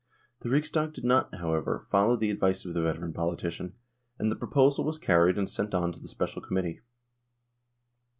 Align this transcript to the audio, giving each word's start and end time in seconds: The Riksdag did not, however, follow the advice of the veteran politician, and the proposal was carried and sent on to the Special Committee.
The 0.39 0.49
Riksdag 0.49 0.93
did 0.93 1.03
not, 1.03 1.35
however, 1.35 1.85
follow 1.87 2.15
the 2.15 2.31
advice 2.31 2.65
of 2.65 2.73
the 2.73 2.81
veteran 2.81 3.13
politician, 3.13 3.75
and 4.17 4.31
the 4.31 4.35
proposal 4.35 4.83
was 4.83 4.97
carried 4.97 5.37
and 5.37 5.47
sent 5.47 5.75
on 5.75 5.91
to 5.91 5.99
the 5.99 6.07
Special 6.07 6.41
Committee. 6.41 6.81